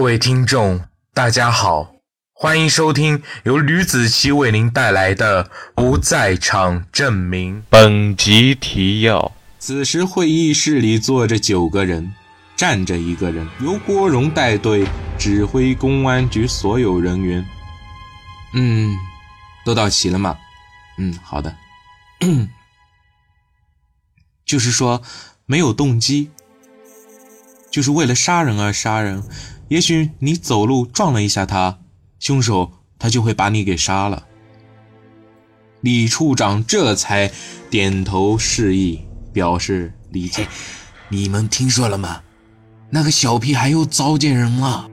[0.00, 0.80] 各位听众，
[1.12, 1.92] 大家好，
[2.32, 7.58] 欢迎收听由吕子奇为您带来的《不在场证明》。
[7.68, 12.14] 本集提要：此时会议室里坐着九个人，
[12.56, 14.86] 站着一个人，由郭荣带队
[15.18, 17.46] 指挥公安局所有人员。
[18.54, 18.96] 嗯，
[19.66, 20.38] 都到齐了吗？
[20.96, 21.54] 嗯，好的。
[24.46, 25.02] 就是说，
[25.44, 26.30] 没有动机，
[27.70, 29.22] 就是为了杀人而杀人。
[29.70, 31.78] 也许你走路撞了一下他，
[32.18, 34.26] 凶手他就会把你给杀了。
[35.80, 37.30] 李处长这才
[37.70, 38.98] 点头示意，
[39.32, 40.48] 表示理解。
[41.08, 42.20] 你们听说了吗？
[42.90, 44.90] 那个小屁孩又糟践人了。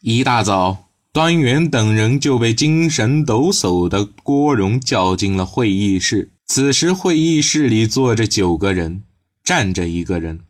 [0.00, 6.32] 一大早，端元等人就被精神抖擞的郭荣叫进了会议室。
[6.46, 9.04] 此时，会议室里坐着九个人，
[9.44, 10.40] 站着一个人。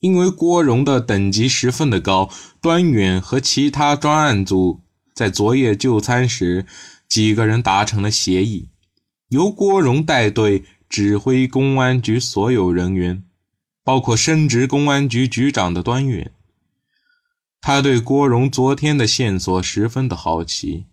[0.00, 4.80] 因为郭荣的等级十分的高，端远和其他专案组
[5.14, 6.64] 在昨夜就餐时，
[7.06, 8.70] 几个人达成了协议，
[9.28, 13.24] 由郭荣带队指挥公安局所有人员，
[13.84, 16.32] 包括升职公安局局长的端远。
[17.60, 20.86] 他对郭荣昨天的线索十分的好奇，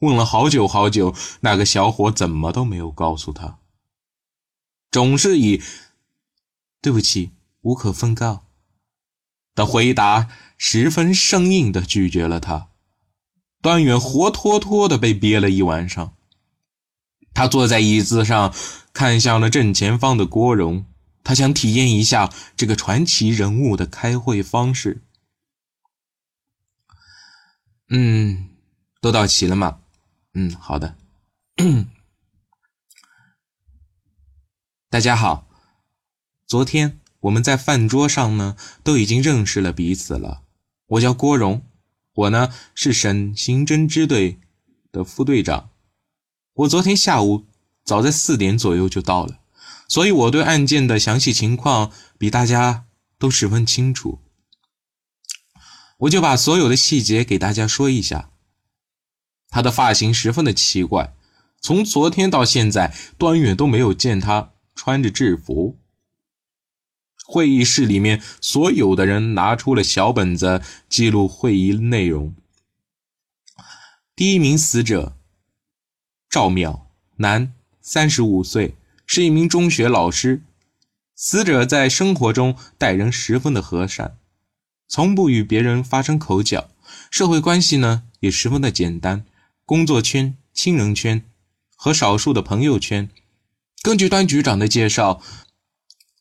[0.00, 3.60] 问了好久好久，那个小伙怎么都没有告诉他，
[4.90, 5.62] 总是以
[6.82, 7.30] “对不起”。
[7.62, 8.46] 无可奉告
[9.54, 12.68] 的回答，十分生硬的拒绝了他。
[13.62, 16.14] 端远活脱脱的被憋了一晚上。
[17.34, 18.54] 他坐在椅子上，
[18.92, 20.86] 看向了正前方的郭荣，
[21.22, 25.02] 他想体验一下这个传奇人物的开会方式。
[27.88, 28.50] 嗯，
[29.00, 29.80] 都到齐了吗？
[30.34, 30.96] 嗯，好的。
[34.88, 35.46] 大家好，
[36.46, 36.98] 昨天。
[37.20, 40.42] 我们在饭桌上呢，都已经认识了彼此了。
[40.86, 41.62] 我叫郭荣，
[42.14, 44.40] 我呢是省刑侦支队
[44.90, 45.70] 的副队长。
[46.54, 47.46] 我昨天下午
[47.84, 49.40] 早在四点左右就到了，
[49.88, 52.86] 所以我对案件的详细情况比大家
[53.18, 54.20] 都十分清楚。
[55.98, 58.30] 我就把所有的细节给大家说一下。
[59.48, 61.12] 他的发型十分的奇怪，
[61.60, 65.79] 从昨天到现在，端远都没有见他穿着制服。
[67.32, 72.34] 会议室里面，所有的人拿出了小本子记录会议内容。
[74.16, 75.16] 第一名死者
[76.28, 76.80] 赵淼，
[77.18, 78.74] 男，三十五岁，
[79.06, 80.42] 是一名中学老师。
[81.14, 84.16] 死者在生活中待人十分的和善，
[84.88, 86.70] 从不与别人发生口角，
[87.12, 89.24] 社会关系呢也十分的简单，
[89.64, 91.24] 工作圈、亲人圈
[91.76, 93.08] 和少数的朋友圈。
[93.82, 95.22] 根据端局长的介绍。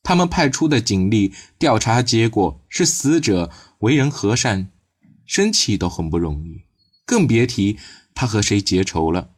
[0.10, 4.72] 他们派出的警力调查结果是死者为人和善，
[5.24, 6.64] 生气都很不容易，
[7.06, 7.78] 更别提
[8.16, 9.30] 他和谁结仇了。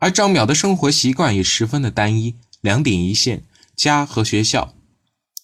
[0.00, 3.44] 而张淼的生活习惯也十分的单一，两点一线：
[3.74, 4.74] 家和学校。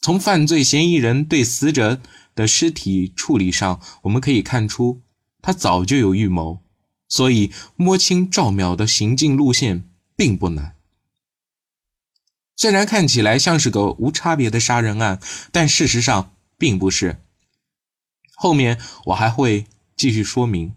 [0.02, 2.02] 从犯罪嫌疑人对死者
[2.34, 5.00] 的尸体处理上，我们可以看出
[5.40, 6.60] 他早就有预谋，
[7.08, 10.73] 所以摸清赵淼的行进路线并不难。
[12.56, 15.20] 虽然看起来像是个无差别的杀人案，
[15.50, 17.20] 但事实上并不是。
[18.36, 19.66] 后面我还会
[19.96, 20.74] 继续说明。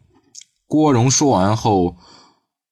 [0.65, 1.95] 郭荣说完后，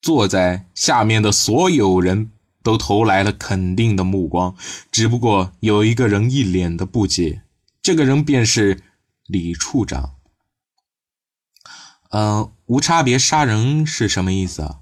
[0.01, 2.31] 坐在下面的所有人
[2.63, 4.55] 都投来了肯定的目光，
[4.91, 7.43] 只不过有一个人一脸的不解，
[7.81, 8.81] 这个人便是
[9.27, 10.15] 李处长。
[12.09, 14.79] 呃，无差别杀人是什么意思啊？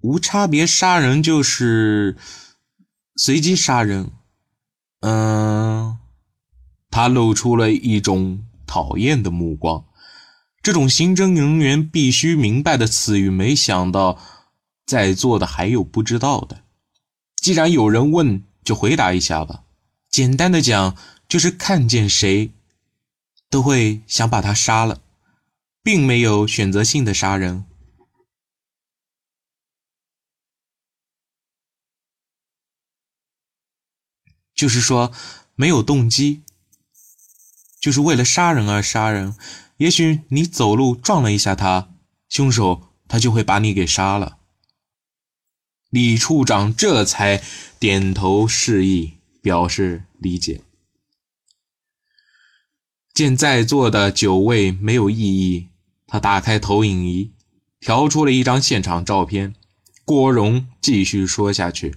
[0.00, 2.16] 无差别杀人就是。
[3.22, 4.12] 随机杀人，
[5.00, 5.98] 嗯，
[6.90, 9.84] 他露出了一种讨厌的目光。
[10.62, 14.18] 这种刑侦人员必须明白的词语，没想到
[14.86, 16.62] 在座的还有不知道的。
[17.36, 19.64] 既然有人问，就回答一下吧。
[20.08, 20.96] 简单的讲，
[21.28, 22.52] 就是看见谁
[23.50, 25.02] 都会想把他杀了，
[25.82, 27.66] 并没有选择性的杀人。
[34.60, 35.10] 就是说，
[35.54, 36.42] 没有动机，
[37.80, 39.34] 就是为了杀人而杀人。
[39.78, 41.88] 也许你走路撞了一下他，
[42.28, 44.36] 凶手他就会把你给杀了。
[45.88, 47.42] 李处长这才
[47.78, 50.60] 点头示意，表示理解。
[53.14, 55.68] 见在座的九位没有异议，
[56.06, 57.32] 他打开投影仪，
[57.80, 59.54] 调出了一张现场照片。
[60.04, 61.94] 郭荣继续说下去。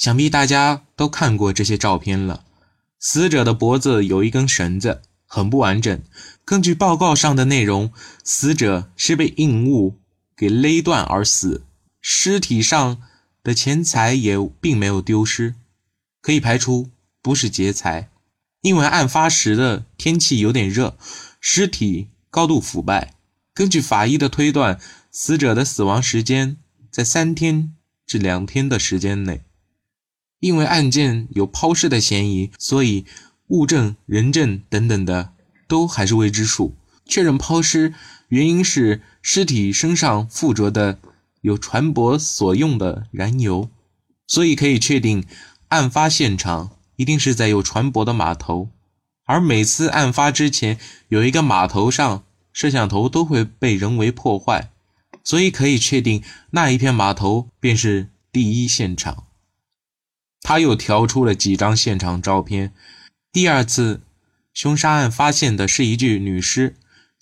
[0.00, 2.42] 想必大家都看过这些照片了。
[2.98, 6.02] 死者的脖子有一根绳子，很不完整。
[6.42, 7.92] 根据报告上的内容，
[8.24, 9.98] 死者是被硬物
[10.34, 11.66] 给勒断而死，
[12.00, 13.02] 尸体上
[13.42, 15.54] 的钱财也并没有丢失，
[16.22, 16.88] 可以排除
[17.20, 18.08] 不是劫财。
[18.62, 20.96] 因为案发时的天气有点热，
[21.42, 23.16] 尸体高度腐败。
[23.52, 24.80] 根据法医的推断，
[25.10, 26.56] 死者的死亡时间
[26.90, 27.74] 在三天
[28.06, 29.42] 至两天的时间内。
[30.40, 33.04] 因为案件有抛尸的嫌疑，所以
[33.48, 35.32] 物证、人证等等的
[35.68, 36.74] 都还是未知数。
[37.06, 37.94] 确认抛尸
[38.28, 40.98] 原因是尸体身上附着的
[41.40, 43.68] 有船舶所用的燃油，
[44.26, 45.24] 所以可以确定
[45.68, 48.68] 案发现场一定是在有船舶的码头。
[49.24, 50.78] 而每次案发之前，
[51.08, 54.70] 有一个码头上摄像头都会被人为破坏，
[55.22, 59.24] 所以可以确定那一片码头便是第一现场。
[60.42, 62.72] 他又调出了几张现场照片。
[63.32, 64.02] 第二次
[64.52, 66.76] 凶杀案发现的是一具女尸，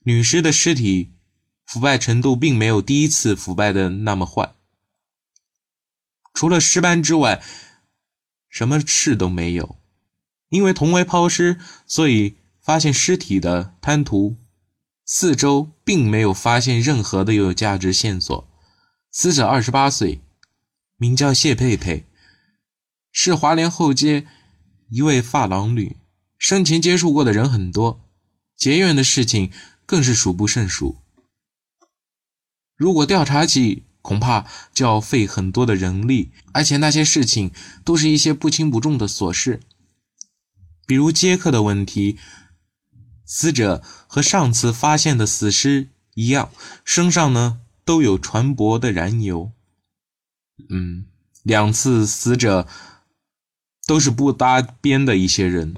[0.04, 1.12] 女尸的尸体
[1.66, 4.54] 腐败程度并没有第一次腐败的那么坏。
[6.32, 7.42] 除了尸斑之外，
[8.48, 9.76] 什么事都没有。
[10.50, 14.36] 因为同为抛尸，所以发现尸体的滩涂
[15.04, 18.48] 四周并没有发现任何的有价值线索。
[19.12, 20.22] 死者二十八岁，
[20.96, 22.06] 名叫谢佩佩。
[23.20, 24.28] 是华联后街
[24.90, 25.96] 一位发廊女，
[26.38, 28.00] 生前接触过的人很多，
[28.56, 29.50] 结怨的事情
[29.84, 30.98] 更是数不胜数。
[32.76, 37.50] 如果调查起，恐怕就要费很多的人力，而且那些事情
[37.84, 39.58] 都是一些不轻不重的琐事，
[40.86, 42.18] 比如接客的问题。
[43.24, 46.52] 死者和上次发现的死尸一样，
[46.84, 49.50] 身上呢都有船舶的燃油。
[50.70, 51.06] 嗯，
[51.42, 52.68] 两次死者。
[53.88, 55.74] 都是不搭边的一些人，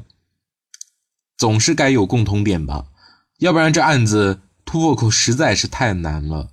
[1.38, 2.86] 总是该有共同点吧，
[3.38, 6.50] 要不然这案子突破口实在是太难了。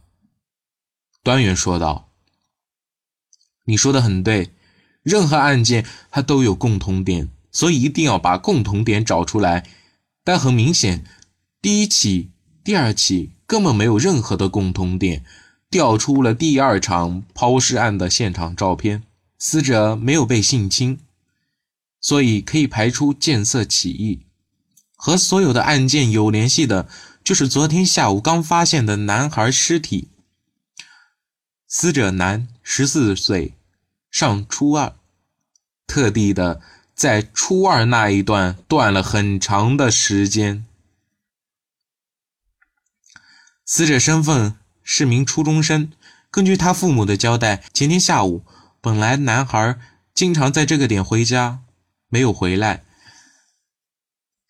[1.24, 2.12] 端元说道
[3.66, 4.52] ：“你说的很对，
[5.02, 9.68] 任何案件它都有共同点，所以一定要把共同点找出来。
[10.24, 11.04] 但很明显，
[11.60, 12.30] 第一起、
[12.64, 15.26] 第二起根本没有任何的共同点。
[15.72, 19.02] 调出了第二场抛尸案的现场照片，
[19.40, 21.00] 死者没有被性侵。”
[22.00, 24.26] 所以可以排除见色起意，
[24.96, 26.88] 和所有的案件有联系的，
[27.24, 30.10] 就是昨天下午刚发现的男孩尸体。
[31.68, 33.56] 死者男，十四岁，
[34.10, 34.96] 上初二，
[35.86, 36.62] 特地的
[36.96, 40.66] 在初二那一段断了很长的时间。
[43.66, 45.92] 死者身份是名初中生，
[46.32, 48.46] 根据他父母的交代，前天下午
[48.80, 49.78] 本来男孩
[50.14, 51.60] 经常在这个点回家。
[52.10, 52.86] 没有回来，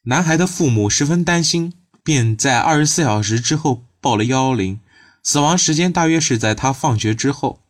[0.03, 1.73] 男孩的父母十分担心，
[2.03, 4.79] 便在二十四小时之后报了幺幺零。
[5.23, 7.61] 死亡时间大约是在他放学之后。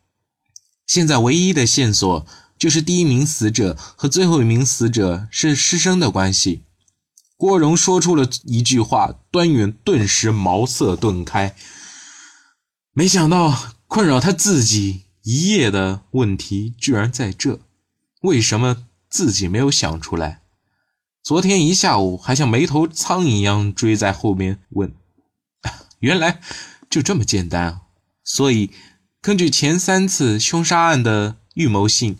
[0.86, 2.26] 现在唯一的线索
[2.58, 6.62] 就是第一名死者和最后一名死者是师生的关系。
[7.36, 11.56] 郭荣说出了一句话，端远顿时茅塞顿开。
[12.92, 17.60] 没想到困扰他自己一夜的问题居然在这，
[18.20, 18.87] 为什么？
[19.08, 20.42] 自己没有想出来，
[21.22, 24.94] 昨天一下午还像没头苍蝇一样追在后面问，
[26.00, 26.40] 原来
[26.90, 27.82] 就这么简单啊！
[28.22, 28.70] 所以
[29.22, 32.18] 根据前三次凶杀案的预谋性、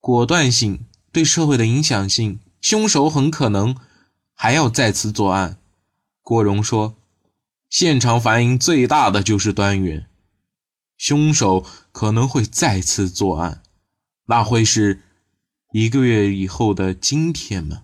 [0.00, 3.76] 果断性、对社会的影响性，凶手很可能
[4.34, 5.58] 还要再次作案。
[6.22, 6.96] 郭荣说，
[7.70, 10.04] 现场反应最大的就是端云，
[10.96, 13.62] 凶手可能会再次作案，
[14.26, 15.00] 那会是。
[15.76, 17.82] 一个月以后的今天吗？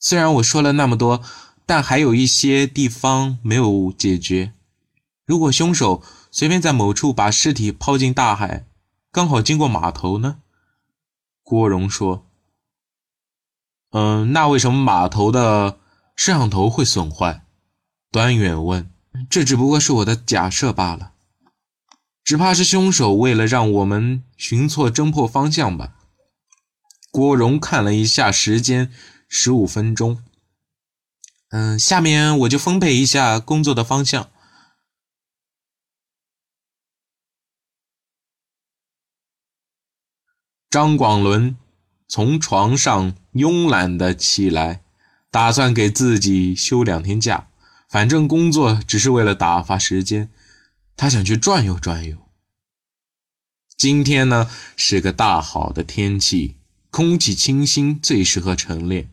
[0.00, 1.22] 虽然我说了那么多，
[1.64, 4.54] 但还有一些地方没有解决。
[5.24, 8.66] 如果凶手随便在某处把尸体抛进大海，
[9.12, 10.42] 刚好经过码头呢？
[11.44, 12.26] 郭荣说
[13.94, 15.78] ：“嗯，那为什么码头的
[16.16, 17.46] 摄像头会损坏？”
[18.10, 18.92] 端远问
[19.30, 21.11] ：“这只不过是我的假设罢了。”
[22.24, 25.96] 只怕是凶手为了让我们寻错侦破方向吧。
[27.10, 28.90] 郭荣看了一下时间，
[29.28, 30.22] 十五分钟。
[31.50, 34.30] 嗯，下面我就分配一下工作的方向。
[40.70, 41.54] 张广伦
[42.08, 44.82] 从床上慵懒的起来，
[45.30, 47.48] 打算给自己休两天假，
[47.90, 50.30] 反正工作只是为了打发时间。
[51.02, 52.16] 他想去转悠转悠。
[53.76, 56.58] 今天呢是个大好的天气，
[56.92, 59.10] 空气清新，最适合晨练。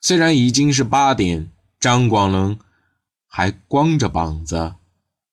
[0.00, 2.58] 虽然已经是八点，张广能
[3.26, 4.76] 还光着膀子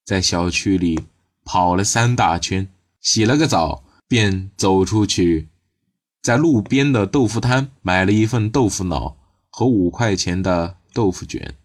[0.03, 0.99] 在小区里
[1.45, 2.67] 跑了三大圈，
[2.99, 5.47] 洗了个澡，便走出去，
[6.21, 9.15] 在路边的豆腐摊买了一份豆腐脑
[9.49, 11.55] 和五块钱的豆腐卷。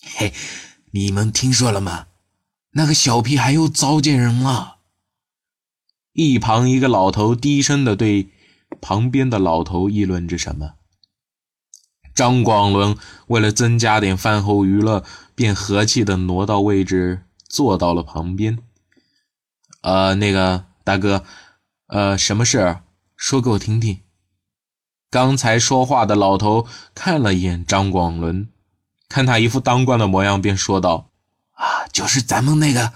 [0.00, 0.32] 嘿，
[0.92, 2.06] 你们听说了吗？
[2.72, 4.76] 那个小屁孩又糟践人了。
[6.12, 8.30] 一旁一个老头低声的对
[8.80, 10.74] 旁边的老头议论着什么。
[12.14, 12.96] 张广伦
[13.28, 15.04] 为了增加点饭后娱乐，
[15.36, 18.58] 便和气的挪到位置，坐到了旁边。
[19.82, 21.24] 呃，那个大哥，
[21.86, 22.80] 呃，什么事？
[23.16, 24.00] 说给我听听。
[25.10, 28.48] 刚才说话的老头看了一眼张广伦，
[29.08, 31.10] 看他一副当官的模样，便说道
[31.58, 32.92] ：“啊，就是咱们那个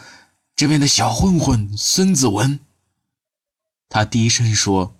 [0.54, 2.60] 这边的小混混孙子文。”
[3.90, 4.94] 他低声说：“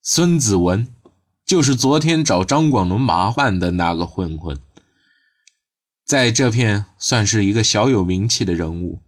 [0.00, 0.88] 孙子文。”
[1.44, 4.56] 就是昨天找张广伦麻烦的那个混混，
[6.04, 9.00] 在这片算是一个小有名气的人物。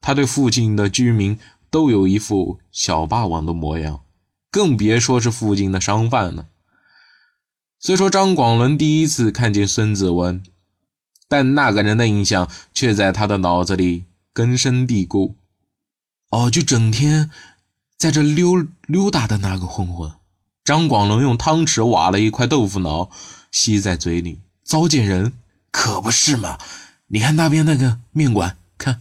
[0.00, 4.00] 他对附近的居民都有一副小霸王的模样，
[4.50, 6.46] 更别说是附近的商贩了。
[7.78, 10.42] 虽说张广伦第一次看见孙子文，
[11.30, 15.36] 但那个人的印象却在他的脑子里根深蒂固。
[16.30, 17.30] 哦，就整天
[17.96, 20.10] 在这溜溜达的那个混混。
[20.64, 23.10] 张广伦用汤匙挖了一块豆腐脑，
[23.52, 25.32] 吸在嘴里，糟践人，
[25.70, 26.58] 可不是嘛？
[27.06, 29.00] 你看那边那个面馆，看，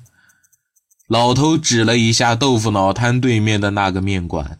[1.07, 4.59] 老头指了一下豆腐脑摊对面的那个面馆，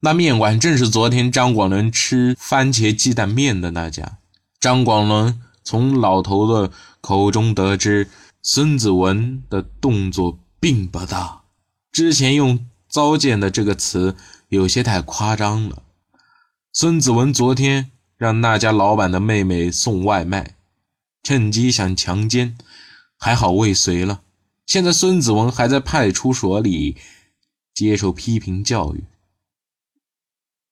[0.00, 4.18] 那面馆正是昨天张广伦吃番茄鸡蛋面的那家。
[4.58, 8.10] 张广伦从老头的口中得知，
[8.42, 11.42] 孙子文的动作并不大，
[11.92, 14.16] 之前用“糟践”的这个词
[14.48, 15.84] 有些太夸张了。
[16.72, 20.56] 孙子文昨天让那家老板的妹妹送外卖，
[21.22, 22.58] 趁机想强奸，
[23.16, 24.22] 还好未遂了。
[24.66, 26.96] 现在孙子文还在派出所里
[27.72, 29.04] 接受批评教育。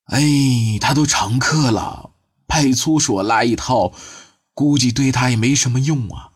[0.07, 2.11] 哎，他都常客了，
[2.49, 3.93] 派出所来一套，
[4.59, 6.33] 估计对他也没什么用啊。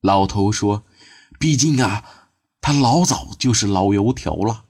[0.00, 0.82] 老头说
[1.38, 2.02] ：“毕竟啊，
[2.60, 4.64] 他老早就是老油条了。”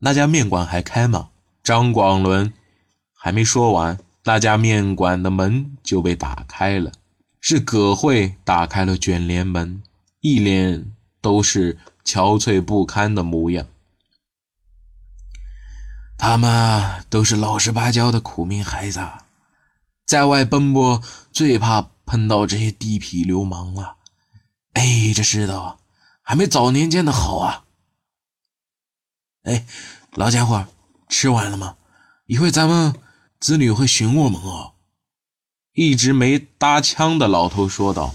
[0.00, 1.28] 那家面馆还开吗？
[1.62, 2.54] 张广伦。
[3.12, 6.92] 还没说完，那家面馆的门就被打开了，
[7.42, 9.82] 是葛慧打开了卷帘门，
[10.20, 13.66] 一脸都是憔悴不堪的模样。
[16.16, 19.00] 他们都是老实巴交的苦命孩子，
[20.06, 23.96] 在外奔波最怕碰到这些地痞流氓了。
[24.72, 25.80] 哎，这世道
[26.22, 27.64] 还没早年间的好啊！
[29.42, 29.66] 哎，
[30.12, 30.66] 老家伙，
[31.08, 31.76] 吃完了吗？
[32.26, 32.94] 一会咱们。
[33.38, 34.72] 子女会寻我们哦。
[35.74, 38.14] 一直没搭腔的老头说道：“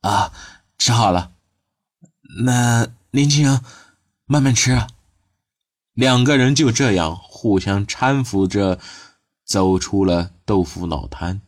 [0.00, 0.32] 啊，
[0.78, 1.32] 吃好了。
[2.44, 3.64] 那年轻人
[4.26, 4.86] 慢慢吃。”
[5.92, 8.78] 两个人就这样互相搀扶着
[9.50, 11.42] 走出了豆腐脑摊。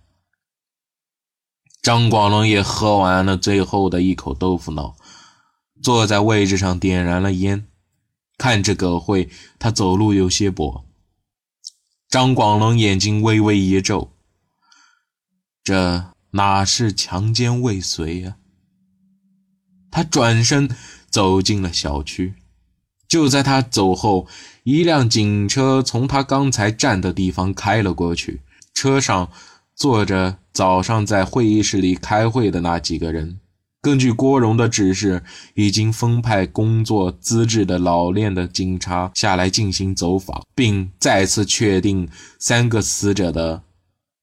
[1.80, 4.96] 张广龙也喝完了最后的一口豆腐脑，
[5.80, 7.68] 坐在位置上点燃了烟，
[8.36, 9.30] 看着葛慧，
[9.60, 10.82] 他走路有些跛。
[12.08, 14.12] 张广龙眼睛微微一皱，
[15.62, 18.36] 这哪是强奸未遂呀？
[19.92, 20.68] 他转身
[21.08, 22.34] 走进了小区，
[23.12, 24.26] 就在他走后，
[24.62, 28.40] 一辆警车从他刚才站的地方开了过去，
[28.72, 29.30] 车上
[29.76, 33.38] 坐着早上在会议室里开会的那几个人。
[33.82, 43.62] 根据郭荣的指示，已经分派工作资质的老练的警察下来进行走访，并再次确定三个死者的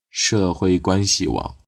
[0.10, 1.54] 社会关系网。